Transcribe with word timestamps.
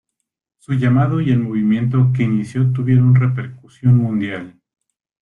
Su 0.57 0.73
llamado 0.73 1.21
y 1.21 1.29
el 1.29 1.37
movimiento 1.37 2.11
que 2.11 2.23
inició 2.23 2.73
tuvieron 2.73 3.13
repercusión 3.13 3.97
mundial. 3.97 4.59